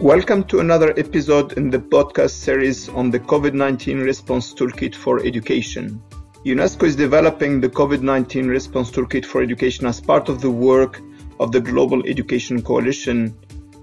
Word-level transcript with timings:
Welcome 0.00 0.44
to 0.44 0.60
another 0.60 0.98
episode 0.98 1.58
in 1.58 1.68
the 1.68 1.78
podcast 1.78 2.30
series 2.30 2.88
on 2.88 3.10
the 3.10 3.20
COVID 3.20 3.52
19 3.52 4.00
Response 4.00 4.54
Toolkit 4.54 4.94
for 4.94 5.22
Education. 5.22 6.02
UNESCO 6.46 6.84
is 6.84 6.96
developing 6.96 7.60
the 7.60 7.68
COVID 7.68 8.00
19 8.00 8.48
Response 8.48 8.90
Toolkit 8.90 9.26
for 9.26 9.42
Education 9.42 9.84
as 9.84 10.00
part 10.00 10.30
of 10.30 10.40
the 10.40 10.50
work 10.50 11.02
of 11.38 11.52
the 11.52 11.60
Global 11.60 12.02
Education 12.08 12.62
Coalition 12.62 13.36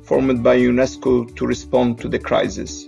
formed 0.06 0.44
by 0.44 0.58
UNESCO 0.58 1.36
to 1.36 1.46
respond 1.46 2.00
to 2.00 2.10
the 2.10 2.18
crisis. 2.18 2.88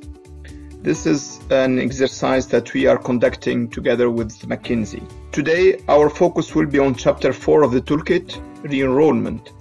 This 0.82 1.06
is 1.06 1.39
an 1.52 1.78
exercise 1.78 2.48
that 2.48 2.74
we 2.74 2.88
are 2.88 2.98
conducting 2.98 3.70
together 3.70 4.10
with 4.10 4.39
McKinsey. 4.50 5.07
Today, 5.32 5.80
our 5.88 6.10
focus 6.10 6.56
will 6.56 6.66
be 6.66 6.80
on 6.80 6.96
Chapter 6.96 7.32
4 7.32 7.61
of 7.61 7.74
the 7.74 7.82
toolkit, 7.82 8.42
re 8.64 8.82
enrollment 8.82 9.52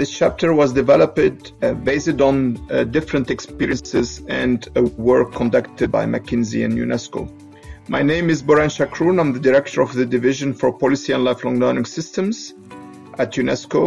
this 0.00 0.10
chapter 0.10 0.54
was 0.54 0.72
developed 0.72 1.52
uh, 1.62 1.74
based 1.74 2.22
on 2.22 2.56
uh, 2.70 2.84
different 2.84 3.30
experiences 3.30 4.22
and 4.28 4.66
uh, 4.74 4.82
work 4.96 5.30
conducted 5.34 5.92
by 5.92 6.06
McKinsey 6.06 6.64
and 6.64 6.72
UNESCO. 6.72 7.20
My 7.86 8.02
name 8.02 8.30
is 8.30 8.42
Borhene 8.42 8.72
Chakroun. 8.78 9.20
I'm 9.20 9.34
the 9.34 9.38
director 9.38 9.82
of 9.82 9.92
the 9.92 10.06
Division 10.06 10.54
for 10.54 10.72
Policy 10.72 11.12
and 11.12 11.22
Lifelong 11.22 11.58
Learning 11.58 11.84
Systems 11.84 12.54
at 13.18 13.32
UNESCO. 13.32 13.82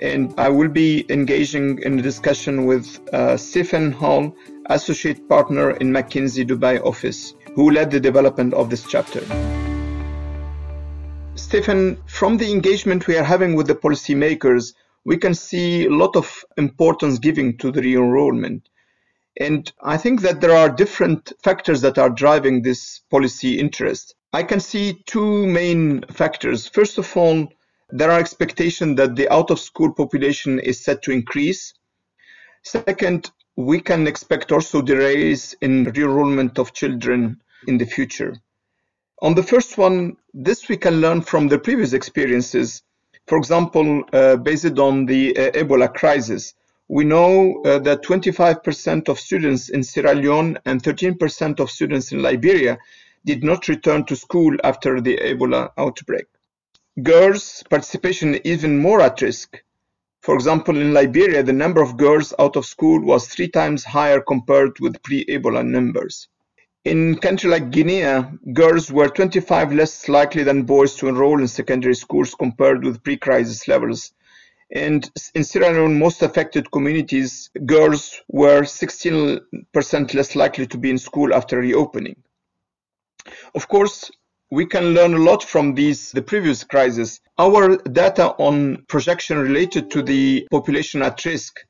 And 0.00 0.32
I 0.38 0.48
will 0.48 0.70
be 0.70 1.04
engaging 1.10 1.82
in 1.82 1.98
a 1.98 2.02
discussion 2.02 2.64
with 2.64 2.86
uh, 3.12 3.36
Stephen 3.36 3.92
Hall, 3.92 4.34
associate 4.70 5.28
partner 5.28 5.72
in 5.72 5.92
McKinsey 5.92 6.46
Dubai 6.46 6.82
office, 6.82 7.34
who 7.54 7.72
led 7.72 7.90
the 7.90 8.00
development 8.00 8.54
of 8.54 8.70
this 8.70 8.84
chapter. 8.88 9.20
Stephen, 11.34 11.98
from 12.06 12.38
the 12.38 12.50
engagement 12.50 13.06
we 13.06 13.18
are 13.18 13.24
having 13.34 13.54
with 13.54 13.66
the 13.66 13.74
policymakers, 13.74 14.72
we 15.04 15.16
can 15.16 15.34
see 15.34 15.86
a 15.86 15.90
lot 15.90 16.16
of 16.16 16.44
importance 16.56 17.18
giving 17.18 17.56
to 17.58 17.70
the 17.70 17.82
re-enrollment. 17.82 18.68
And 19.40 19.72
I 19.82 19.96
think 19.96 20.20
that 20.20 20.40
there 20.40 20.54
are 20.54 20.68
different 20.68 21.32
factors 21.42 21.80
that 21.80 21.98
are 21.98 22.10
driving 22.10 22.62
this 22.62 23.00
policy 23.10 23.58
interest. 23.58 24.14
I 24.32 24.42
can 24.42 24.60
see 24.60 25.02
two 25.06 25.46
main 25.46 26.02
factors. 26.10 26.68
First 26.68 26.98
of 26.98 27.16
all, 27.16 27.48
there 27.90 28.10
are 28.10 28.18
expectations 28.18 28.96
that 28.96 29.16
the 29.16 29.28
out 29.32 29.50
of 29.50 29.58
school 29.58 29.92
population 29.92 30.58
is 30.60 30.82
set 30.82 31.02
to 31.02 31.12
increase. 31.12 31.74
Second, 32.62 33.30
we 33.56 33.80
can 33.80 34.06
expect 34.06 34.52
also 34.52 34.80
the 34.80 34.96
rise 34.96 35.54
in 35.60 35.84
re-enrollment 35.84 36.58
of 36.58 36.72
children 36.72 37.40
in 37.66 37.76
the 37.76 37.84
future. 37.84 38.34
On 39.20 39.34
the 39.34 39.42
first 39.42 39.76
one, 39.76 40.16
this 40.32 40.68
we 40.68 40.76
can 40.76 41.00
learn 41.00 41.20
from 41.20 41.48
the 41.48 41.58
previous 41.58 41.92
experiences 41.92 42.82
for 43.26 43.38
example, 43.38 44.02
uh, 44.12 44.36
based 44.36 44.78
on 44.78 45.06
the 45.06 45.36
uh, 45.36 45.50
Ebola 45.52 45.92
crisis, 45.92 46.54
we 46.88 47.04
know 47.04 47.62
uh, 47.64 47.78
that 47.78 48.02
25% 48.02 49.08
of 49.08 49.18
students 49.18 49.68
in 49.68 49.82
Sierra 49.82 50.14
Leone 50.14 50.58
and 50.66 50.82
13% 50.82 51.60
of 51.60 51.70
students 51.70 52.12
in 52.12 52.20
Liberia 52.20 52.78
did 53.24 53.44
not 53.44 53.68
return 53.68 54.04
to 54.06 54.16
school 54.16 54.56
after 54.64 55.00
the 55.00 55.16
Ebola 55.16 55.70
outbreak. 55.78 56.26
Girls' 57.02 57.62
participation 57.70 58.38
even 58.44 58.78
more 58.78 59.00
at 59.00 59.22
risk. 59.22 59.62
For 60.20 60.34
example, 60.34 60.76
in 60.76 60.92
Liberia, 60.92 61.42
the 61.42 61.52
number 61.52 61.80
of 61.80 61.96
girls 61.96 62.34
out 62.38 62.56
of 62.56 62.66
school 62.66 63.00
was 63.00 63.26
three 63.26 63.48
times 63.48 63.84
higher 63.84 64.20
compared 64.20 64.78
with 64.80 65.02
pre-Ebola 65.02 65.66
numbers. 65.66 66.28
In 66.84 67.16
country 67.18 67.48
like 67.48 67.70
Guinea, 67.70 68.24
girls 68.52 68.90
were 68.90 69.08
25 69.08 69.72
less 69.72 70.08
likely 70.08 70.42
than 70.42 70.64
boys 70.64 70.96
to 70.96 71.06
enroll 71.06 71.40
in 71.40 71.46
secondary 71.46 71.94
schools 71.94 72.34
compared 72.34 72.82
with 72.82 73.04
pre-crisis 73.04 73.68
levels. 73.68 74.12
And 74.74 75.08
in 75.36 75.44
Sierra 75.44 75.70
Leone, 75.72 75.96
most 75.98 76.22
affected 76.22 76.72
communities, 76.72 77.50
girls 77.66 78.20
were 78.28 78.62
16% 78.62 80.14
less 80.14 80.34
likely 80.34 80.66
to 80.66 80.78
be 80.78 80.90
in 80.90 80.98
school 80.98 81.32
after 81.32 81.58
reopening. 81.58 82.16
Of 83.54 83.68
course, 83.68 84.10
we 84.50 84.66
can 84.66 84.92
learn 84.92 85.14
a 85.14 85.18
lot 85.18 85.44
from 85.44 85.74
these 85.74 86.10
the 86.10 86.22
previous 86.22 86.64
crisis. 86.64 87.20
Our 87.38 87.76
data 87.76 88.34
on 88.38 88.84
projection 88.88 89.38
related 89.38 89.88
to 89.92 90.02
the 90.02 90.48
population 90.50 91.02
at 91.02 91.24
risk 91.24 91.60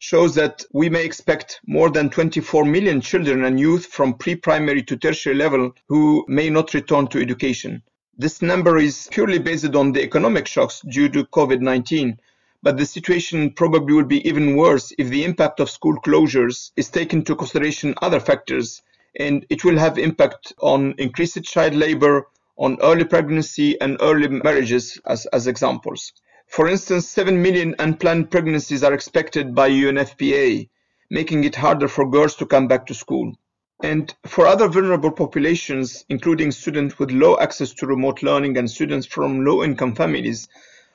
shows 0.00 0.34
that 0.34 0.64
we 0.72 0.88
may 0.88 1.04
expect 1.04 1.60
more 1.66 1.90
than 1.90 2.08
24 2.08 2.64
million 2.64 3.02
children 3.02 3.44
and 3.44 3.60
youth 3.60 3.84
from 3.84 4.14
pre-primary 4.14 4.82
to 4.82 4.96
tertiary 4.96 5.36
level 5.36 5.74
who 5.88 6.24
may 6.26 6.48
not 6.48 6.72
return 6.72 7.06
to 7.06 7.20
education. 7.20 7.82
This 8.16 8.40
number 8.40 8.78
is 8.78 9.08
purely 9.10 9.38
based 9.38 9.74
on 9.74 9.92
the 9.92 10.02
economic 10.02 10.46
shocks 10.46 10.80
due 10.88 11.10
to 11.10 11.26
COVID-19, 11.26 12.16
but 12.62 12.78
the 12.78 12.86
situation 12.86 13.50
probably 13.50 13.92
will 13.94 14.04
be 14.04 14.26
even 14.26 14.56
worse 14.56 14.90
if 14.96 15.10
the 15.10 15.22
impact 15.22 15.60
of 15.60 15.68
school 15.68 16.00
closures 16.00 16.70
is 16.76 16.88
taken 16.88 17.18
into 17.18 17.36
consideration 17.36 17.94
other 18.00 18.20
factors, 18.20 18.80
and 19.18 19.44
it 19.50 19.64
will 19.64 19.78
have 19.78 19.98
impact 19.98 20.54
on 20.60 20.94
increased 20.96 21.44
child 21.44 21.74
labor, 21.74 22.26
on 22.56 22.78
early 22.82 23.04
pregnancy 23.04 23.78
and 23.82 23.98
early 24.00 24.28
marriages 24.28 24.98
as, 25.04 25.26
as 25.26 25.46
examples. 25.46 26.12
For 26.50 26.66
instance, 26.66 27.08
7 27.08 27.40
million 27.40 27.76
unplanned 27.78 28.32
pregnancies 28.32 28.82
are 28.82 28.92
expected 28.92 29.54
by 29.54 29.70
UNFPA, 29.70 30.68
making 31.08 31.44
it 31.44 31.54
harder 31.54 31.86
for 31.86 32.10
girls 32.10 32.34
to 32.36 32.44
come 32.44 32.66
back 32.66 32.86
to 32.86 32.94
school. 32.94 33.36
And 33.84 34.12
for 34.26 34.48
other 34.48 34.66
vulnerable 34.66 35.12
populations, 35.12 36.04
including 36.08 36.50
students 36.50 36.98
with 36.98 37.12
low 37.12 37.38
access 37.38 37.72
to 37.74 37.86
remote 37.86 38.24
learning 38.24 38.56
and 38.56 38.68
students 38.68 39.06
from 39.06 39.44
low 39.44 39.62
income 39.62 39.94
families, 39.94 40.48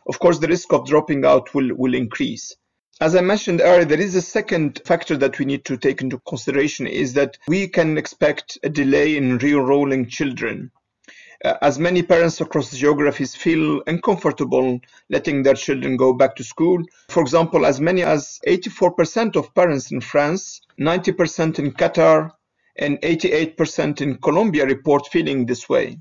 of 0.07 0.19
course, 0.19 0.39
the 0.39 0.49
risk 0.49 0.73
of 0.73 0.87
dropping 0.87 1.23
out 1.23 1.53
will, 1.53 1.73
will 1.73 1.95
increase. 1.95 2.53
As 2.99 3.15
I 3.15 3.21
mentioned 3.21 3.61
earlier, 3.61 3.85
there 3.85 4.01
is 4.01 4.15
a 4.15 4.21
second 4.21 4.81
factor 4.83 5.15
that 5.15 5.39
we 5.39 5.45
need 5.45 5.63
to 5.65 5.77
take 5.77 6.01
into 6.01 6.19
consideration 6.27 6.85
is 6.85 7.13
that 7.13 7.37
we 7.47 7.69
can 7.69 7.97
expect 7.97 8.57
a 8.63 8.67
delay 8.67 9.15
in 9.15 9.37
re-enrolling 9.37 10.09
children. 10.09 10.71
Uh, 11.43 11.55
as 11.61 11.77
many 11.77 12.01
parents 12.01 12.39
across 12.39 12.71
geographies 12.71 13.35
feel 13.35 13.81
uncomfortable 13.87 14.79
letting 15.09 15.43
their 15.43 15.53
children 15.53 15.97
go 15.97 16.13
back 16.13 16.35
to 16.35 16.43
school. 16.43 16.81
For 17.09 17.21
example, 17.21 17.65
as 17.65 17.81
many 17.81 18.03
as 18.03 18.39
84% 18.47 19.35
of 19.35 19.53
parents 19.53 19.91
in 19.91 20.01
France, 20.01 20.61
90% 20.79 21.59
in 21.59 21.71
Qatar, 21.71 22.31
and 22.77 22.99
88% 23.01 24.01
in 24.01 24.17
Colombia 24.17 24.65
report 24.65 25.07
feeling 25.07 25.45
this 25.45 25.69
way. 25.69 25.99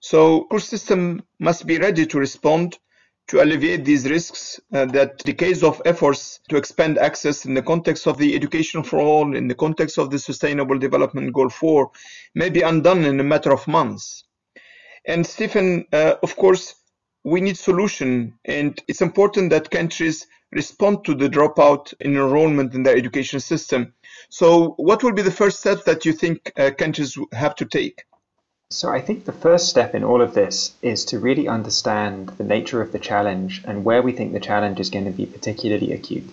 So, 0.00 0.44
school 0.44 0.60
system 0.60 1.22
must 1.38 1.66
be 1.66 1.78
ready 1.78 2.06
to 2.06 2.18
respond 2.18 2.78
to 3.28 3.42
alleviate 3.42 3.84
these 3.84 4.10
risks 4.10 4.58
uh, 4.72 4.86
that 4.86 5.18
decades 5.18 5.62
of 5.62 5.80
efforts 5.84 6.40
to 6.48 6.56
expand 6.56 6.98
access 6.98 7.44
in 7.46 7.54
the 7.54 7.62
context 7.62 8.06
of 8.06 8.18
the 8.18 8.34
education 8.34 8.82
for 8.82 8.98
all, 8.98 9.36
in 9.36 9.46
the 9.46 9.54
context 9.54 9.98
of 9.98 10.10
the 10.10 10.18
Sustainable 10.18 10.78
Development 10.78 11.32
Goal 11.32 11.48
4, 11.48 11.90
may 12.34 12.50
be 12.50 12.62
undone 12.62 13.04
in 13.04 13.20
a 13.20 13.24
matter 13.24 13.52
of 13.52 13.68
months. 13.68 14.24
And 15.06 15.26
Stephen, 15.26 15.86
uh, 15.92 16.16
of 16.22 16.36
course, 16.36 16.74
we 17.24 17.40
need 17.40 17.56
solution, 17.56 18.34
and 18.44 18.80
it's 18.88 19.02
important 19.02 19.50
that 19.50 19.70
countries 19.70 20.26
respond 20.52 21.04
to 21.04 21.14
the 21.14 21.28
dropout 21.28 21.94
in 22.00 22.16
enrollment 22.16 22.74
in 22.74 22.82
their 22.82 22.96
education 22.96 23.40
system. 23.40 23.92
So, 24.30 24.74
what 24.76 25.02
will 25.02 25.12
be 25.12 25.22
the 25.22 25.30
first 25.30 25.60
step 25.60 25.84
that 25.84 26.04
you 26.04 26.12
think 26.12 26.52
uh, 26.58 26.70
countries 26.76 27.16
have 27.32 27.54
to 27.56 27.64
take? 27.64 28.04
So, 28.72 28.88
I 28.88 29.00
think 29.00 29.24
the 29.24 29.32
first 29.32 29.68
step 29.68 29.96
in 29.96 30.04
all 30.04 30.22
of 30.22 30.32
this 30.32 30.72
is 30.80 31.04
to 31.06 31.18
really 31.18 31.48
understand 31.48 32.28
the 32.38 32.44
nature 32.44 32.80
of 32.80 32.92
the 32.92 33.00
challenge 33.00 33.62
and 33.66 33.84
where 33.84 34.00
we 34.00 34.12
think 34.12 34.32
the 34.32 34.38
challenge 34.38 34.78
is 34.78 34.90
going 34.90 35.06
to 35.06 35.10
be 35.10 35.26
particularly 35.26 35.92
acute. 35.92 36.30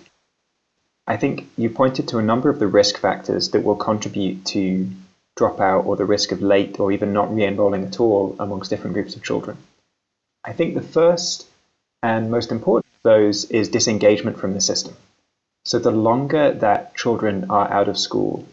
I 1.07 1.17
think 1.17 1.49
you 1.57 1.71
pointed 1.71 2.07
to 2.09 2.19
a 2.19 2.23
number 2.23 2.49
of 2.49 2.59
the 2.59 2.67
risk 2.67 2.97
factors 2.97 3.49
that 3.51 3.63
will 3.63 3.75
contribute 3.75 4.45
to 4.47 4.87
dropout 5.35 5.85
or 5.87 5.95
the 5.95 6.05
risk 6.05 6.31
of 6.31 6.41
late 6.41 6.79
or 6.79 6.91
even 6.91 7.11
not 7.11 7.33
re-enrolling 7.33 7.85
at 7.85 7.99
all 7.99 8.35
amongst 8.39 8.69
different 8.69 8.93
groups 8.93 9.15
of 9.15 9.23
children. 9.23 9.57
I 10.43 10.53
think 10.53 10.75
the 10.75 10.81
first 10.81 11.47
and 12.03 12.29
most 12.29 12.51
important 12.51 12.93
of 12.97 13.03
those 13.03 13.45
is 13.45 13.69
disengagement 13.69 14.37
from 14.37 14.53
the 14.53 14.61
system. 14.61 14.95
So 15.65 15.79
the 15.79 15.91
longer 15.91 16.53
that 16.53 16.95
children 16.95 17.47
are 17.49 17.71
out 17.71 17.87
of 17.87 17.97
school, 17.97 18.45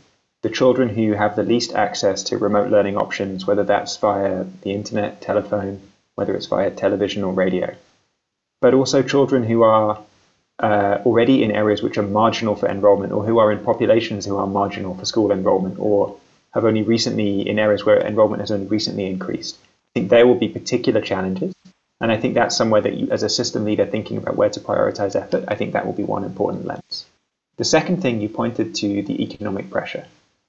the 0.44 0.50
children 0.50 0.90
who 0.90 1.12
have 1.12 1.36
the 1.36 1.42
least 1.42 1.72
access 1.72 2.22
to 2.24 2.36
remote 2.36 2.70
learning 2.70 2.98
options, 2.98 3.46
whether 3.46 3.64
that's 3.64 3.96
via 3.96 4.44
the 4.60 4.72
internet, 4.72 5.22
telephone, 5.22 5.80
whether 6.16 6.36
it's 6.36 6.44
via 6.44 6.70
television 6.70 7.24
or 7.24 7.32
radio, 7.32 7.74
but 8.60 8.74
also 8.74 9.02
children 9.02 9.42
who 9.42 9.62
are 9.62 10.04
uh, 10.58 10.98
already 11.06 11.42
in 11.42 11.50
areas 11.50 11.82
which 11.82 11.96
are 11.96 12.02
marginal 12.02 12.54
for 12.56 12.68
enrollment 12.68 13.10
or 13.10 13.24
who 13.24 13.38
are 13.38 13.50
in 13.52 13.64
populations 13.64 14.26
who 14.26 14.36
are 14.36 14.46
marginal 14.46 14.94
for 14.94 15.06
school 15.06 15.32
enrollment 15.32 15.78
or 15.78 16.18
have 16.52 16.66
only 16.66 16.82
recently, 16.82 17.48
in 17.48 17.58
areas 17.58 17.86
where 17.86 18.06
enrollment 18.06 18.40
has 18.40 18.50
only 18.50 18.66
recently 18.66 19.06
increased. 19.06 19.56
I 19.62 19.90
think 19.94 20.10
there 20.10 20.26
will 20.26 20.34
be 20.34 20.48
particular 20.48 21.00
challenges. 21.00 21.54
And 22.02 22.12
I 22.12 22.18
think 22.18 22.34
that's 22.34 22.54
somewhere 22.54 22.82
that 22.82 22.94
you, 22.98 23.08
as 23.10 23.22
a 23.22 23.30
system 23.30 23.64
leader 23.64 23.86
thinking 23.86 24.18
about 24.18 24.36
where 24.36 24.50
to 24.50 24.60
prioritize 24.60 25.16
effort, 25.16 25.44
I 25.48 25.54
think 25.54 25.72
that 25.72 25.86
will 25.86 25.94
be 25.94 26.04
one 26.04 26.22
important 26.22 26.66
lens. 26.66 27.06
The 27.56 27.64
second 27.64 28.02
thing 28.02 28.20
you 28.20 28.28
pointed 28.28 28.74
to 28.74 29.02
the 29.02 29.22
economic 29.22 29.70
pressure. 29.70 30.04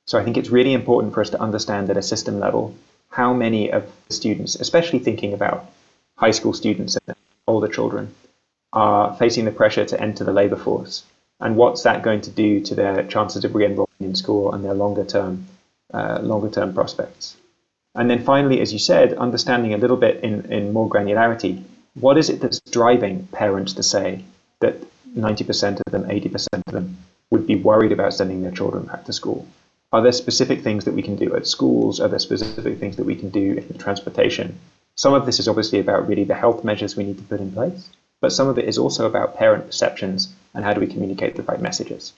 So 0.06 0.20
I 0.20 0.24
think 0.24 0.38
it's 0.38 0.50
really 0.50 0.74
important 0.74 1.14
for 1.14 1.22
us 1.22 1.32
to 1.32 1.42
understand 1.42 1.90
at 1.90 1.98
a 1.98 2.02
system 2.02 2.40
level 2.40 2.76
how 3.10 3.34
many 3.34 3.72
of 3.72 3.92
the 4.08 4.14
students, 4.14 4.56
especially 4.56 5.00
thinking 5.00 5.34
about 5.34 5.66
high 6.16 6.32
school 6.32 6.54
students 6.54 6.98
and 7.08 7.16
older 7.48 7.68
children, 7.68 8.14
are 8.72 9.16
facing 9.16 9.46
the 9.46 9.52
pressure 9.52 9.86
to 9.86 10.00
enter 10.00 10.24
the 10.24 10.34
labor 10.34 10.58
force 10.58 11.04
and 11.40 11.56
what's 11.56 11.84
that 11.84 12.04
going 12.04 12.22
to 12.22 12.30
do 12.30 12.62
to 12.62 12.76
their 12.76 13.04
chances 13.08 13.44
of 13.44 13.56
re-enrolling 13.56 13.88
in 14.00 14.16
school 14.16 14.54
and 14.54 14.64
their 14.64 14.74
longer 14.74 15.04
term 15.04 15.48
uh, 15.94 16.20
longer 16.22 16.50
term 16.50 16.74
prospects. 16.74 17.38
And 17.94 18.10
then 18.10 18.24
finally, 18.24 18.60
as 18.60 18.74
you 18.74 18.80
said, 18.80 19.14
understanding 19.14 19.74
a 19.74 19.78
little 19.78 19.98
bit 19.98 20.24
in, 20.24 20.52
in 20.52 20.74
more 20.74 20.90
granularity, 20.90 21.64
what 21.94 22.18
is 22.18 22.30
it 22.30 22.42
that's 22.42 22.60
driving 22.60 23.28
parents 23.28 23.74
to 23.74 23.84
say 23.84 24.24
that 24.60 24.76
90% 25.16 25.82
of 25.86 25.92
them, 25.92 26.04
80% 26.04 26.48
of 26.68 26.74
them 26.74 26.98
would 27.30 27.48
be 27.48 27.56
worried 27.56 27.94
about 27.94 28.14
sending 28.14 28.42
their 28.42 28.52
children 28.52 28.86
back 28.86 29.06
to 29.06 29.14
school? 29.14 29.48
Are 29.92 30.02
there 30.02 30.12
specific 30.12 30.62
things 30.62 30.86
that 30.86 30.94
we 30.94 31.04
can 31.04 31.16
do 31.16 31.36
at 31.36 31.48
schools? 31.48 32.00
Are 32.00 32.08
there 32.08 32.20
specific 32.20 32.80
things 32.80 32.98
that 32.98 33.06
we 33.06 33.16
can 33.16 33.30
do 33.30 33.64
in 33.70 33.78
transportation? 33.78 34.60
Some 34.96 35.14
of 35.14 35.26
this 35.26 35.40
is 35.40 35.48
obviously 35.48 35.80
about 35.80 36.08
really 36.08 36.24
the 36.24 36.36
health 36.36 36.64
measures 36.64 36.96
we 36.96 37.04
need 37.04 37.18
to 37.18 37.24
put 37.24 37.40
in 37.40 37.52
place, 37.52 37.90
but 38.22 38.32
some 38.32 38.48
of 38.48 38.58
it 38.58 38.66
is 38.66 38.78
also 38.78 39.06
about 39.06 39.38
parent 39.38 39.68
perceptions 39.68 40.34
and 40.54 40.64
how 40.64 40.74
do 40.74 40.82
we 40.82 40.88
communicate 40.88 41.36
the 41.36 41.44
right 41.44 41.62
messages. 41.62 42.14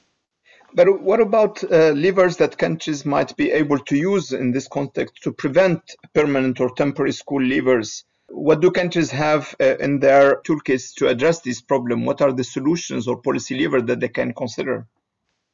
But 0.74 1.02
what 1.02 1.20
about 1.20 1.64
uh, 1.64 1.92
levers 1.92 2.38
that 2.38 2.58
countries 2.58 3.06
might 3.06 3.36
be 3.36 3.52
able 3.52 3.80
to 3.80 3.96
use 3.96 4.32
in 4.32 4.52
this 4.52 4.68
context 4.68 5.24
to 5.24 5.32
prevent 5.32 5.82
permanent 6.14 6.60
or 6.60 6.70
temporary 6.76 7.14
school 7.14 7.42
leavers? 7.42 8.04
What 8.30 8.62
do 8.62 8.70
countries 8.72 9.10
have 9.12 9.56
uh, 9.62 9.78
in 9.78 10.00
their 10.00 10.42
toolkits 10.42 10.94
to 10.96 11.08
address 11.08 11.40
this 11.42 11.62
problem? 11.62 12.06
What 12.06 12.22
are 12.22 12.34
the 12.34 12.44
solutions 12.44 13.08
or 13.08 13.22
policy 13.22 13.58
levers 13.60 13.84
that 13.84 14.00
they 14.02 14.10
can 14.10 14.34
consider? 14.34 14.86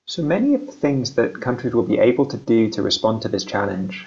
So 0.05 0.21
many 0.21 0.53
of 0.53 0.65
the 0.65 0.71
things 0.71 1.15
that 1.15 1.39
countries 1.39 1.73
will 1.73 1.83
be 1.83 1.97
able 1.97 2.25
to 2.25 2.37
do 2.37 2.69
to 2.71 2.81
respond 2.81 3.21
to 3.21 3.29
this 3.29 3.45
challenge, 3.45 4.05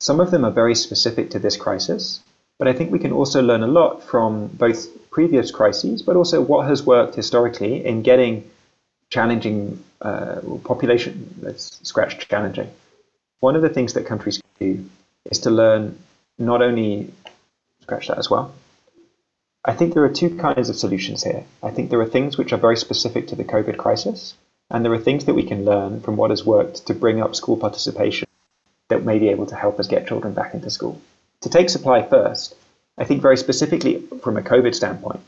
some 0.00 0.18
of 0.18 0.30
them 0.30 0.44
are 0.44 0.50
very 0.50 0.74
specific 0.74 1.30
to 1.30 1.38
this 1.38 1.56
crisis, 1.56 2.20
but 2.58 2.66
I 2.66 2.72
think 2.72 2.90
we 2.90 2.98
can 2.98 3.12
also 3.12 3.40
learn 3.40 3.62
a 3.62 3.68
lot 3.68 4.02
from 4.02 4.48
both 4.48 5.10
previous 5.10 5.50
crises, 5.50 6.02
but 6.02 6.16
also 6.16 6.40
what 6.40 6.66
has 6.66 6.82
worked 6.82 7.14
historically 7.14 7.84
in 7.84 8.02
getting 8.02 8.50
challenging 9.08 9.82
uh, 10.00 10.40
population, 10.64 11.34
let's 11.40 11.78
scratch 11.86 12.28
challenging. 12.28 12.70
One 13.40 13.56
of 13.56 13.62
the 13.62 13.68
things 13.68 13.92
that 13.94 14.06
countries 14.06 14.40
can 14.58 14.74
do 14.74 14.90
is 15.30 15.40
to 15.40 15.50
learn 15.50 15.98
not 16.38 16.60
only, 16.60 17.12
scratch 17.82 18.08
that 18.08 18.18
as 18.18 18.30
well. 18.30 18.52
I 19.64 19.74
think 19.74 19.94
there 19.94 20.04
are 20.04 20.12
two 20.12 20.36
kinds 20.38 20.70
of 20.70 20.76
solutions 20.76 21.22
here. 21.22 21.44
I 21.62 21.70
think 21.70 21.90
there 21.90 22.00
are 22.00 22.08
things 22.08 22.36
which 22.38 22.52
are 22.52 22.56
very 22.56 22.76
specific 22.76 23.28
to 23.28 23.36
the 23.36 23.44
COVID 23.44 23.76
crisis, 23.76 24.34
and 24.70 24.84
there 24.84 24.92
are 24.92 24.98
things 24.98 25.24
that 25.24 25.34
we 25.34 25.42
can 25.42 25.64
learn 25.64 26.00
from 26.00 26.16
what 26.16 26.30
has 26.30 26.44
worked 26.44 26.86
to 26.86 26.94
bring 26.94 27.20
up 27.20 27.34
school 27.34 27.56
participation 27.56 28.28
that 28.88 29.04
may 29.04 29.18
be 29.18 29.28
able 29.28 29.46
to 29.46 29.56
help 29.56 29.78
us 29.78 29.86
get 29.86 30.06
children 30.06 30.34
back 30.34 30.54
into 30.54 30.70
school. 30.70 31.00
To 31.42 31.48
take 31.48 31.70
supply 31.70 32.02
first, 32.02 32.54
I 32.98 33.04
think 33.04 33.22
very 33.22 33.36
specifically 33.36 34.02
from 34.22 34.36
a 34.36 34.42
COVID 34.42 34.74
standpoint, 34.74 35.20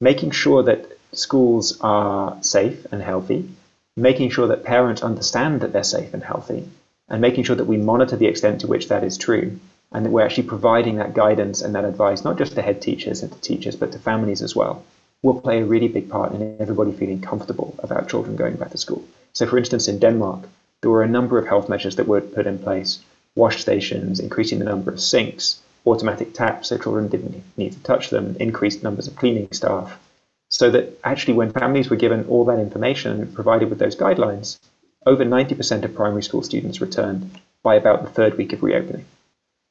making 0.00 0.30
sure 0.30 0.62
that 0.62 0.98
schools 1.12 1.78
are 1.80 2.42
safe 2.42 2.86
and 2.92 3.02
healthy 3.02 3.50
making 3.96 4.30
sure 4.30 4.48
that 4.48 4.64
parents 4.64 5.02
understand 5.02 5.60
that 5.60 5.72
they're 5.72 5.84
safe 5.84 6.14
and 6.14 6.22
healthy, 6.22 6.68
and 7.08 7.20
making 7.20 7.44
sure 7.44 7.56
that 7.56 7.66
we 7.66 7.76
monitor 7.76 8.16
the 8.16 8.26
extent 8.26 8.60
to 8.60 8.66
which 8.66 8.88
that 8.88 9.04
is 9.04 9.18
true, 9.18 9.58
and 9.92 10.04
that 10.04 10.10
we're 10.10 10.24
actually 10.24 10.44
providing 10.44 10.96
that 10.96 11.14
guidance 11.14 11.60
and 11.60 11.74
that 11.74 11.84
advice, 11.84 12.24
not 12.24 12.38
just 12.38 12.54
to 12.54 12.62
head 12.62 12.80
teachers 12.80 13.22
and 13.22 13.32
to 13.32 13.40
teachers, 13.40 13.76
but 13.76 13.92
to 13.92 13.98
families 13.98 14.42
as 14.42 14.54
well, 14.54 14.84
will 15.22 15.40
play 15.40 15.60
a 15.60 15.64
really 15.64 15.88
big 15.88 16.08
part 16.08 16.32
in 16.32 16.56
everybody 16.60 16.92
feeling 16.92 17.20
comfortable 17.20 17.74
about 17.80 18.08
children 18.08 18.36
going 18.36 18.56
back 18.56 18.70
to 18.70 18.78
school. 18.78 19.04
So, 19.32 19.46
for 19.46 19.58
instance, 19.58 19.88
in 19.88 19.98
Denmark, 19.98 20.48
there 20.80 20.90
were 20.90 21.02
a 21.02 21.08
number 21.08 21.38
of 21.38 21.46
health 21.46 21.68
measures 21.68 21.96
that 21.96 22.08
were 22.08 22.20
put 22.20 22.46
in 22.46 22.58
place 22.58 23.00
wash 23.36 23.60
stations, 23.60 24.18
increasing 24.18 24.58
the 24.58 24.64
number 24.64 24.90
of 24.90 25.00
sinks, 25.00 25.60
automatic 25.86 26.34
taps 26.34 26.68
so 26.68 26.78
children 26.78 27.08
didn't 27.08 27.42
need 27.56 27.72
to 27.72 27.82
touch 27.82 28.10
them, 28.10 28.36
increased 28.40 28.82
numbers 28.82 29.06
of 29.06 29.16
cleaning 29.16 29.48
staff, 29.52 29.98
so 30.48 30.70
that 30.70 30.98
actually 31.04 31.34
when 31.34 31.52
families 31.52 31.88
were 31.88 31.96
given 31.96 32.24
all 32.26 32.44
that 32.44 32.58
information 32.58 33.20
and 33.20 33.34
provided 33.34 33.70
with 33.70 33.78
those 33.78 33.96
guidelines, 33.96 34.58
over 35.06 35.24
90% 35.24 35.84
of 35.84 35.94
primary 35.94 36.22
school 36.22 36.42
students 36.42 36.80
returned 36.80 37.38
by 37.62 37.76
about 37.76 38.02
the 38.02 38.10
third 38.10 38.36
week 38.36 38.52
of 38.52 38.62
reopening. 38.62 39.04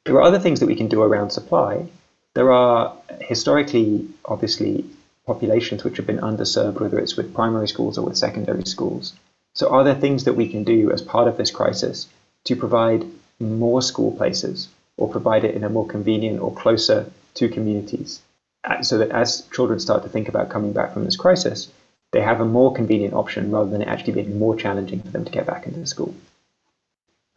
There 0.05 0.15
are 0.15 0.21
other 0.21 0.39
things 0.39 0.61
that 0.61 0.67
we 0.67 0.75
can 0.75 0.87
do 0.87 1.03
around 1.03 1.31
supply. 1.31 1.85
There 2.33 2.51
are 2.51 2.95
historically, 3.19 4.07
obviously, 4.25 4.85
populations 5.29 5.83
which 5.83 5.97
have 5.97 6.07
been 6.07 6.27
underserved, 6.31 6.79
whether 6.79 6.99
it's 6.99 7.15
with 7.15 7.35
primary 7.35 7.67
schools 7.67 7.97
or 7.97 8.05
with 8.05 8.17
secondary 8.17 8.65
schools. 8.65 9.13
So, 9.53 9.69
are 9.69 9.83
there 9.83 9.95
things 9.95 10.23
that 10.23 10.39
we 10.39 10.47
can 10.53 10.63
do 10.63 10.91
as 10.91 11.01
part 11.01 11.27
of 11.27 11.37
this 11.37 11.51
crisis 11.51 12.07
to 12.45 12.55
provide 12.55 13.05
more 13.39 13.81
school 13.81 14.11
places 14.19 14.67
or 14.97 15.09
provide 15.09 15.43
it 15.43 15.55
in 15.55 15.63
a 15.63 15.69
more 15.69 15.87
convenient 15.87 16.41
or 16.41 16.53
closer 16.53 16.99
to 17.35 17.49
communities? 17.49 18.21
Uh, 18.63 18.81
so 18.81 18.97
that 18.97 19.11
as 19.11 19.47
children 19.53 19.79
start 19.79 20.03
to 20.03 20.09
think 20.09 20.27
about 20.29 20.49
coming 20.49 20.73
back 20.73 20.93
from 20.93 21.05
this 21.05 21.15
crisis, 21.15 21.71
they 22.11 22.21
have 22.21 22.41
a 22.41 22.53
more 22.57 22.73
convenient 22.73 23.13
option 23.13 23.51
rather 23.51 23.69
than 23.69 23.83
it 23.83 23.87
actually 23.87 24.13
being 24.13 24.39
more 24.39 24.55
challenging 24.55 25.01
for 25.01 25.11
them 25.11 25.25
to 25.25 25.31
get 25.31 25.45
back 25.45 25.65
into 25.67 25.85
school. 25.85 26.13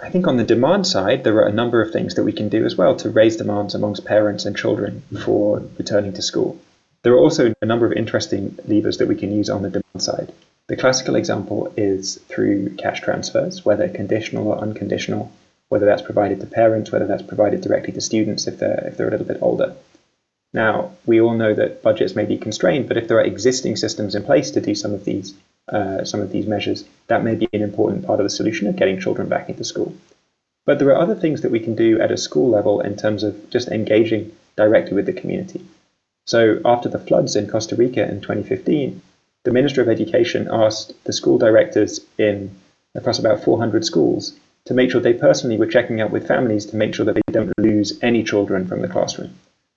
I 0.01 0.11
think 0.11 0.27
on 0.27 0.37
the 0.37 0.53
demand 0.55 0.87
side, 0.87 1.23
there 1.23 1.37
are 1.37 1.47
a 1.47 1.61
number 1.61 1.81
of 1.81 1.93
things 1.93 2.15
that 2.15 2.25
we 2.25 2.33
can 2.33 2.49
do 2.49 2.65
as 2.65 2.77
well 2.77 2.97
to 2.97 3.11
raise 3.11 3.37
demands 3.37 3.75
amongst 3.75 4.05
parents 4.05 4.45
and 4.47 4.57
children 4.57 5.03
for 5.25 5.63
returning 5.79 6.15
to 6.15 6.23
school. 6.23 6.59
There 7.03 7.13
are 7.15 7.19
also 7.19 7.53
a 7.61 7.67
number 7.67 7.87
of 7.87 7.93
interesting 7.93 8.59
levers 8.67 8.99
that 8.99 9.09
we 9.09 9.17
can 9.17 9.33
use 9.33 9.51
on 9.51 9.63
the 9.63 9.71
demand 9.71 10.03
side. 10.03 10.33
The 10.69 10.77
classical 10.77 11.17
example 11.17 11.73
is 11.77 12.17
through 12.29 12.77
cash 12.77 13.01
transfers, 13.01 13.65
whether 13.65 13.89
conditional 13.89 14.47
or 14.49 14.59
unconditional, 14.59 15.33
whether 15.69 15.87
that's 15.87 16.03
provided 16.03 16.41
to 16.41 16.47
parents, 16.47 16.93
whether 16.93 17.07
that's 17.07 17.23
provided 17.23 17.61
directly 17.61 17.93
to 17.95 18.01
students 18.01 18.47
if 18.47 18.59
they're, 18.59 18.87
if 18.87 18.97
they're 18.97 19.09
a 19.09 19.11
little 19.11 19.27
bit 19.27 19.43
older. 19.43 19.75
Now, 20.53 20.93
we 21.07 21.21
all 21.21 21.35
know 21.35 21.55
that 21.55 21.83
budgets 21.83 22.15
may 22.15 22.25
be 22.25 22.39
constrained, 22.39 22.87
but 22.87 22.97
if 22.97 23.09
there 23.09 23.19
are 23.19 23.25
existing 23.25 23.77
systems 23.77 24.15
in 24.15 24.23
place 24.23 24.51
to 24.53 24.61
do 24.61 24.75
some 24.75 24.95
of 24.95 25.05
these 25.05 25.35
uh, 25.69 26.05
some 26.05 26.21
of 26.21 26.33
these 26.33 26.47
measures, 26.47 26.85
that 27.07 27.23
may 27.23 27.37
be 27.37 27.49
an 27.53 27.63
important 27.63 28.05
part 28.05 28.19
of 28.19 28.25
the 28.25 28.31
solution 28.31 28.67
of 28.67 28.77
getting 28.77 29.01
children 29.01 29.29
back 29.29 29.49
into 29.49 29.65
school. 29.65 29.95
But 30.67 30.79
there 30.79 30.89
are 30.89 31.01
other 31.01 31.15
things 31.15 31.43
that 31.43 31.53
we 31.53 31.61
can 31.61 31.77
do 31.77 32.01
at 32.01 32.11
a 32.11 32.17
school 32.17 32.51
level 32.51 32.81
in 32.81 32.97
terms 32.97 33.23
of 33.23 33.49
just 33.51 33.69
engaging 33.69 34.33
directly 34.57 34.95
with 34.95 35.07
the 35.07 35.13
community. 35.13 35.65
So 36.27 36.61
after 36.65 36.89
the 36.89 36.99
floods 36.99 37.37
in 37.37 37.49
Costa 37.49 37.77
Rica 37.77 38.09
in 38.09 38.21
2015, 38.21 39.01
the 39.45 39.51
Minister 39.51 39.83
of 39.83 39.89
Education 39.89 40.49
asked 40.51 40.93
the 41.05 41.13
school 41.13 41.39
directors 41.39 42.01
in 42.19 42.55
across 42.95 43.19
about 43.19 43.43
400 43.43 43.85
schools 43.85 44.39
to 44.67 44.75
make 44.75 44.91
sure 44.91 45.01
they 45.01 45.15
personally 45.15 45.59
were 45.59 45.67
checking 45.67 46.01
up 46.01 46.11
with 46.11 46.29
families 46.29 46.67
to 46.67 46.77
make 46.77 46.95
sure 46.95 47.05
that 47.07 47.15
they 47.15 47.33
don't 47.33 47.53
lose 47.59 47.99
any 48.03 48.23
children 48.23 48.67
from 48.67 48.83
the 48.83 48.89
classroom. 48.89 49.35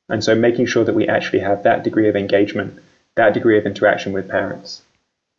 And 0.10 0.24
so 0.24 0.36
making 0.36 0.68
sure 0.68 0.84
that 0.84 0.94
we 0.94 1.08
actually 1.08 1.40
have 1.40 1.64
that 1.64 1.84
degree 1.84 2.08
of 2.08 2.16
engagement, 2.16 2.80
that 3.16 3.34
degree 3.34 3.58
of 3.58 3.66
interaction 3.66 4.14
with 4.14 4.30
parents. 4.30 4.84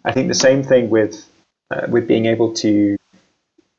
I 0.05 0.13
think 0.13 0.29
the 0.29 0.35
same 0.35 0.65
thing 0.65 0.91
with 0.91 1.29
uh, 1.71 1.87
with 1.89 2.07
being 2.09 2.27
able 2.27 2.55
to 2.55 2.97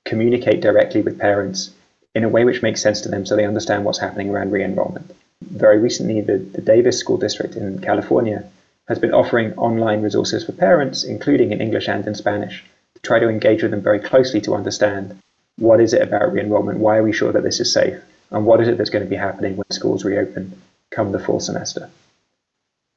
communicate 0.06 0.62
directly 0.62 1.02
with 1.02 1.20
parents 1.20 1.72
in 2.16 2.24
a 2.24 2.30
way 2.30 2.46
which 2.46 2.62
makes 2.62 2.82
sense 2.82 3.02
to 3.02 3.10
them 3.10 3.26
so 3.26 3.36
they 3.36 3.46
understand 3.46 3.86
what's 3.86 4.00
happening 4.00 4.30
around 4.30 4.52
re-enrollment. 4.52 5.12
Very 5.42 5.80
recently, 5.80 6.22
the, 6.22 6.38
the 6.38 6.62
Davis 6.62 7.00
School 7.00 7.18
District 7.18 7.56
in 7.56 7.80
California 7.80 8.50
has 8.88 9.00
been 9.00 9.14
offering 9.14 9.54
online 9.54 10.02
resources 10.02 10.46
for 10.46 10.54
parents, 10.54 11.04
including 11.04 11.52
in 11.52 11.62
English 11.62 11.88
and 11.88 12.06
in 12.08 12.16
Spanish, 12.16 12.64
to 12.96 13.02
try 13.02 13.20
to 13.20 13.30
engage 13.30 13.62
with 13.62 13.72
them 13.72 13.82
very 13.82 14.00
closely 14.00 14.42
to 14.42 14.56
understand 14.56 15.20
what 15.58 15.82
is 15.82 15.94
it 15.94 16.02
about 16.02 16.32
re-enrollment, 16.32 16.80
why 16.80 16.98
are 16.98 17.04
we 17.04 17.12
sure 17.12 17.32
that 17.32 17.44
this 17.44 17.60
is 17.60 17.72
safe, 17.72 18.00
and 18.32 18.46
what 18.46 18.62
is 18.62 18.68
it 18.68 18.78
that's 18.78 18.90
going 18.90 19.04
to 19.04 19.10
be 19.10 19.16
happening 19.16 19.56
when 19.56 19.70
schools 19.72 20.06
reopen 20.06 20.62
come 20.92 21.12
the 21.12 21.20
fall 21.20 21.40
semester. 21.40 21.90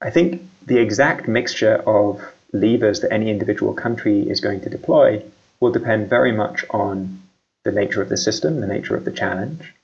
I 0.00 0.10
think 0.10 0.42
the 0.66 0.78
exact 0.78 1.28
mixture 1.28 1.76
of 1.86 2.22
levers 2.52 3.00
that 3.00 3.12
any 3.12 3.30
individual 3.30 3.74
country 3.74 4.28
is 4.28 4.40
going 4.40 4.60
to 4.62 4.70
deploy 4.70 5.22
will 5.60 5.72
depend 5.72 6.08
very 6.08 6.32
much 6.32 6.64
on 6.70 7.22
the 7.64 7.72
nature 7.72 8.00
of 8.00 8.08
the 8.08 8.16
system, 8.16 8.60
the 8.60 8.66
nature 8.66 8.96
of 8.96 9.04
the 9.04 9.12
challenge, 9.12 9.74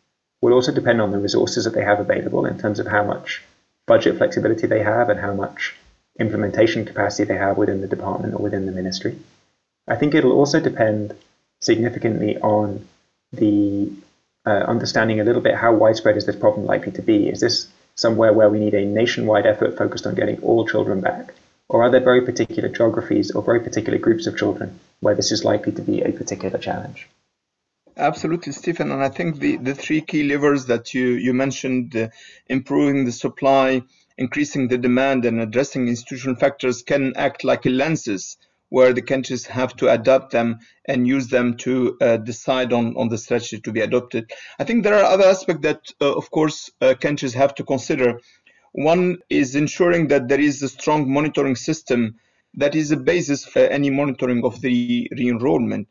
will 0.47 0.55
also 0.55 0.73
depend 0.73 1.01
on 1.01 1.11
the 1.11 1.19
resources 1.19 1.65
that 1.65 1.75
they 1.75 1.83
have 1.83 1.99
available 1.99 2.47
in 2.47 2.57
terms 2.57 2.79
of 2.79 2.87
how 2.87 3.03
much 3.03 3.43
budget 3.87 4.17
flexibility 4.17 4.69
they 4.69 4.83
have 4.83 5.09
and 5.09 5.19
how 5.19 5.35
much 5.35 5.75
implementation 6.21 6.85
capacity 6.85 7.25
they 7.25 7.37
have 7.37 7.57
within 7.57 7.81
the 7.81 7.89
department 7.89 8.33
or 8.33 8.39
within 8.39 8.65
the 8.65 8.71
ministry. 8.71 9.19
I 9.89 9.97
think 9.97 10.15
it'll 10.15 10.39
also 10.41 10.61
depend 10.61 11.15
significantly 11.61 12.39
on 12.39 12.87
the 13.33 13.91
uh, 14.47 14.65
understanding 14.75 15.19
a 15.19 15.25
little 15.25 15.43
bit 15.43 15.57
how 15.57 15.75
widespread 15.75 16.17
is 16.17 16.27
this 16.27 16.37
problem 16.37 16.65
likely 16.65 16.93
to 16.93 17.03
be. 17.03 17.29
Is 17.29 17.41
this 17.41 17.67
somewhere 17.97 18.33
where 18.33 18.49
we 18.49 18.61
need 18.61 18.75
a 18.75 18.85
nationwide 18.85 19.47
effort 19.47 19.77
focused 19.77 20.07
on 20.07 20.15
getting 20.15 20.41
all 20.43 20.65
children 20.65 21.01
back? 21.01 21.35
Or 21.69 21.83
are 21.83 21.91
there 21.91 22.01
very 22.13 22.23
particular 22.25 22.69
geographies 22.69 23.33
or 23.33 23.43
very 23.43 23.59
particular 23.59 23.99
groups 23.99 24.29
of 24.29 24.39
children 24.39 24.79
where 25.01 25.17
this 25.17 25.33
is 25.33 25.45
likely 25.45 25.73
to 25.73 25.83
be 25.83 26.03
a 26.03 26.13
particular 26.13 26.59
challenge? 26.59 27.09
Absolutely, 27.99 28.53
Stephen. 28.53 28.91
And 28.91 29.03
I 29.03 29.09
think 29.09 29.39
the, 29.39 29.57
the 29.57 29.75
three 29.75 30.01
key 30.01 30.23
levers 30.23 30.67
that 30.67 30.93
you, 30.95 31.09
you 31.09 31.33
mentioned, 31.33 31.95
uh, 31.97 32.09
improving 32.47 33.05
the 33.05 33.13
supply, 33.13 33.83
increasing 34.19 34.69
the 34.69 34.79
demand, 34.79 35.25
and 35.25 35.41
addressing 35.41 35.89
institutional 35.89 36.37
factors 36.37 36.83
can 36.83 37.15
act 37.17 37.45
like 37.45 37.65
lenses 37.65 38.37
where 38.69 38.93
the 38.93 39.03
countries 39.03 39.47
have 39.47 39.77
to 39.77 39.89
adapt 39.89 40.33
them 40.33 40.59
and 40.87 41.07
use 41.07 41.29
them 41.29 41.57
to 41.57 41.97
uh, 42.01 42.17
decide 42.19 42.73
on, 42.73 42.97
on 42.97 43.09
the 43.09 43.17
strategy 43.19 43.61
to 43.61 43.73
be 43.73 43.81
adopted. 43.81 44.31
I 44.59 44.65
think 44.65 44.83
there 44.83 44.95
are 44.95 45.05
other 45.05 45.25
aspects 45.25 45.63
that, 45.63 45.81
uh, 46.01 46.15
of 46.15 46.31
course, 46.31 46.69
uh, 46.81 46.95
countries 47.01 47.35
have 47.35 47.55
to 47.57 47.65
consider. 47.65 48.21
One 48.73 49.19
is 49.31 49.55
ensuring 49.55 50.09
that 50.09 50.29
there 50.29 50.41
is 50.41 50.63
a 50.63 50.69
strong 50.69 51.11
monitoring 51.11 51.57
system 51.57 52.17
that 52.55 52.75
is 52.75 52.91
a 52.91 52.97
basis 52.97 53.45
for 53.45 53.61
any 53.61 53.91
monitoring 53.91 54.45
of 54.45 54.61
the 54.61 55.09
re-enrollment. 55.17 55.89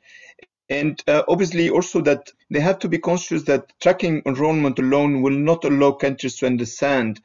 And 0.70 1.02
uh, 1.08 1.24
obviously 1.28 1.70
also 1.70 2.02
that 2.02 2.32
they 2.50 2.60
have 2.60 2.80
to 2.80 2.90
be 2.90 2.98
conscious 2.98 3.44
that 3.44 3.72
tracking 3.82 4.24
enrollment 4.26 4.80
alone 4.80 5.22
will 5.22 5.38
not 5.38 5.64
allow 5.64 5.92
countries 5.92 6.38
to 6.38 6.48
understand 6.48 7.22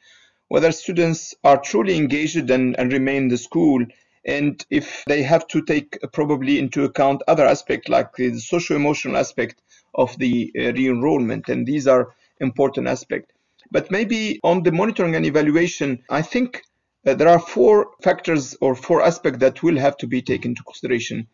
whether 0.48 0.72
students 0.72 1.34
are 1.44 1.60
truly 1.60 1.96
engaged 1.96 2.50
and, 2.50 2.78
and 2.78 2.92
remain 2.92 3.24
in 3.24 3.28
the 3.28 3.38
school. 3.38 3.84
And 4.26 4.64
if 4.68 5.04
they 5.06 5.22
have 5.22 5.46
to 5.48 5.62
take 5.62 5.98
probably 6.12 6.58
into 6.58 6.84
account 6.84 7.22
other 7.28 7.46
aspects 7.46 7.88
like 7.88 8.14
the 8.14 8.38
socio-emotional 8.38 9.16
aspect 9.16 9.62
of 9.94 10.16
the 10.18 10.52
uh, 10.58 10.72
re-enrollment 10.72 11.48
and 11.48 11.66
these 11.66 11.86
are 11.86 12.14
important 12.40 12.86
aspects. 12.88 13.32
But 13.70 13.90
maybe 13.90 14.40
on 14.42 14.62
the 14.62 14.72
monitoring 14.72 15.14
and 15.14 15.24
evaluation 15.24 16.02
i 16.10 16.22
think 16.22 16.62
uh, 17.06 17.14
there 17.14 17.28
are 17.28 17.38
four 17.38 17.90
factors 18.02 18.56
or 18.60 18.74
four 18.74 19.02
aspects 19.02 19.38
that 19.40 19.62
will 19.62 19.78
have 19.78 19.96
to 19.98 20.06
be 20.06 20.22
taken 20.22 20.50
into 20.50 20.62
consideration 20.64 21.26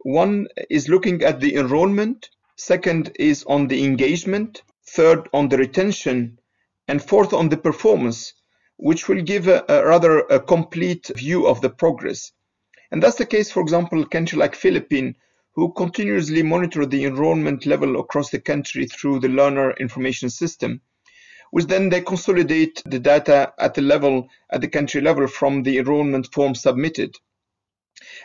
one 0.00 0.48
is 0.70 0.88
looking 0.88 1.22
at 1.22 1.40
the 1.40 1.56
enrollment 1.56 2.30
second 2.56 3.12
is 3.18 3.44
on 3.44 3.68
the 3.68 3.84
engagement 3.84 4.62
third 4.86 5.28
on 5.32 5.48
the 5.48 5.58
retention 5.58 6.38
and 6.86 7.02
fourth 7.02 7.32
on 7.32 7.48
the 7.48 7.56
performance 7.56 8.32
which 8.78 9.08
will 9.08 9.20
give 9.20 9.48
a, 9.48 9.64
a 9.68 9.84
rather 9.84 10.20
a 10.20 10.40
complete 10.40 11.10
view 11.16 11.46
of 11.48 11.60
the 11.60 11.68
progress. 11.68 12.32
And 12.90 13.02
that's 13.02 13.16
the 13.16 13.26
case, 13.26 13.50
for 13.50 13.60
example, 13.60 14.06
country 14.06 14.38
like 14.38 14.54
Philippines, 14.54 15.16
who 15.54 15.72
continuously 15.72 16.44
monitor 16.44 16.86
the 16.86 17.04
enrollment 17.04 17.66
level 17.66 17.98
across 17.98 18.30
the 18.30 18.38
country 18.38 18.86
through 18.86 19.18
the 19.18 19.28
learner 19.28 19.72
information 19.72 20.30
system, 20.30 20.80
which 21.50 21.66
then 21.66 21.88
they 21.88 22.00
consolidate 22.00 22.80
the 22.86 23.00
data 23.00 23.52
at 23.58 23.74
the 23.74 23.82
level, 23.82 24.28
at 24.52 24.60
the 24.60 24.68
country 24.68 25.00
level 25.00 25.26
from 25.26 25.64
the 25.64 25.78
enrollment 25.78 26.32
form 26.32 26.54
submitted. 26.54 27.16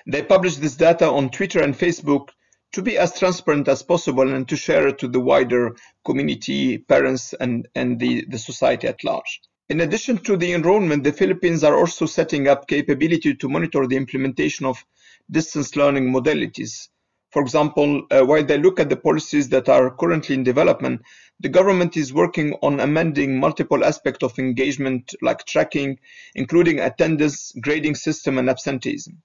They 0.06 0.22
publish 0.22 0.58
this 0.58 0.76
data 0.76 1.10
on 1.10 1.30
Twitter 1.30 1.62
and 1.64 1.74
Facebook 1.74 2.30
to 2.74 2.82
be 2.82 2.98
as 2.98 3.18
transparent 3.18 3.68
as 3.68 3.84
possible 3.84 4.34
and 4.34 4.48
to 4.50 4.56
share 4.56 4.88
it 4.88 4.98
to 5.00 5.08
the 5.08 5.20
wider 5.20 5.76
community, 6.06 6.80
parents, 6.80 7.34
and, 7.34 7.68
and 7.76 8.00
the, 8.00 8.26
the 8.30 8.40
society 8.40 8.88
at 8.88 9.04
large. 9.04 9.42
In 9.70 9.82
addition 9.82 10.18
to 10.20 10.36
the 10.36 10.54
enrollment, 10.54 11.04
the 11.04 11.14
Philippines 11.14 11.64
are 11.64 11.78
also 11.78 12.06
setting 12.06 12.48
up 12.48 12.68
capability 12.68 13.34
to 13.36 13.50
monitor 13.50 13.88
the 13.88 13.96
implementation 13.96 14.66
of 14.66 14.84
distance 15.32 15.76
learning 15.76 16.12
modalities. 16.12 16.90
For 17.32 17.42
example, 17.42 18.06
uh, 18.12 18.22
while 18.22 18.44
they 18.44 18.58
look 18.58 18.80
at 18.80 18.90
the 18.90 18.98
policies 18.98 19.50
that 19.50 19.70
are 19.70 19.96
currently 19.96 20.36
in 20.36 20.44
development, 20.44 21.02
the 21.40 21.50
government 21.50 21.98
is 21.98 22.14
working 22.14 22.54
on 22.62 22.80
amending 22.80 23.40
multiple 23.40 23.84
aspects 23.84 24.24
of 24.24 24.38
engagement 24.38 25.16
like 25.22 25.46
tracking, 25.46 25.98
including 26.36 26.80
attendance, 26.80 27.52
grading 27.62 27.96
system, 27.96 28.38
and 28.38 28.50
absenteeism. 28.50 29.22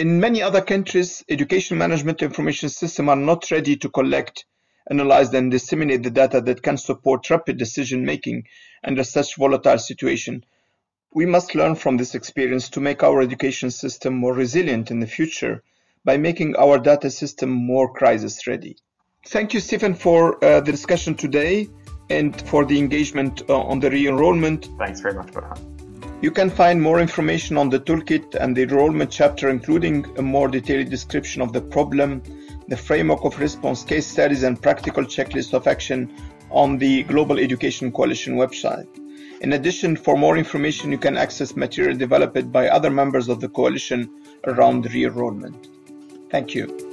In 0.00 0.18
many 0.18 0.40
other 0.40 0.62
countries, 0.62 1.22
education 1.28 1.76
management 1.76 2.22
information 2.22 2.70
systems 2.70 3.10
are 3.10 3.16
not 3.16 3.50
ready 3.50 3.76
to 3.76 3.90
collect 3.90 4.46
analyze 4.90 5.34
and 5.34 5.50
disseminate 5.50 6.02
the 6.02 6.10
data 6.10 6.40
that 6.40 6.62
can 6.62 6.78
support 6.78 7.28
rapid 7.28 7.58
decision 7.58 8.06
making 8.06 8.44
under 8.82 9.04
such 9.04 9.36
volatile 9.36 9.76
situation. 9.76 10.42
We 11.12 11.26
must 11.26 11.54
learn 11.54 11.74
from 11.74 11.98
this 11.98 12.14
experience 12.14 12.70
to 12.70 12.80
make 12.80 13.02
our 13.02 13.20
education 13.20 13.70
system 13.70 14.14
more 14.14 14.32
resilient 14.32 14.90
in 14.90 15.00
the 15.00 15.06
future 15.06 15.62
by 16.02 16.16
making 16.16 16.56
our 16.56 16.78
data 16.78 17.10
system 17.10 17.50
more 17.50 17.92
crisis 17.92 18.46
ready. 18.46 18.78
Thank 19.26 19.52
you, 19.52 19.60
Stephen, 19.60 19.92
for 19.92 20.42
uh, 20.42 20.62
the 20.62 20.72
discussion 20.72 21.14
today 21.14 21.68
and 22.08 22.40
for 22.48 22.64
the 22.64 22.78
engagement 22.78 23.42
uh, 23.50 23.60
on 23.60 23.80
the 23.80 23.90
re-enrollment. 23.90 24.66
Thanks 24.78 25.00
very 25.00 25.12
much, 25.12 25.26
Borhene. 25.26 25.79
You 26.22 26.30
can 26.30 26.50
find 26.50 26.82
more 26.82 27.00
information 27.00 27.56
on 27.56 27.70
the 27.70 27.80
toolkit 27.80 28.34
and 28.34 28.54
the 28.54 28.64
enrollment 28.64 29.10
chapter, 29.10 29.48
including 29.48 30.04
a 30.18 30.22
more 30.22 30.48
detailed 30.48 30.90
description 30.90 31.40
of 31.40 31.54
the 31.54 31.62
problem, 31.62 32.22
the 32.68 32.76
framework 32.76 33.24
of 33.24 33.38
response, 33.38 33.82
case 33.82 34.06
studies, 34.06 34.42
and 34.42 34.60
practical 34.60 35.04
checklist 35.04 35.54
of 35.54 35.66
action 35.66 36.12
on 36.50 36.76
the 36.76 37.04
Global 37.04 37.38
Education 37.38 37.90
Coalition 37.90 38.36
website. 38.36 38.86
In 39.40 39.54
addition, 39.54 39.96
for 39.96 40.14
more 40.14 40.36
information, 40.36 40.92
you 40.92 40.98
can 40.98 41.16
access 41.16 41.56
material 41.56 41.96
developed 41.96 42.52
by 42.52 42.68
other 42.68 42.90
members 42.90 43.30
of 43.30 43.40
the 43.40 43.48
coalition 43.48 44.10
around 44.46 44.92
re-enrollment. 44.92 45.68
Thank 46.30 46.54
you. 46.54 46.89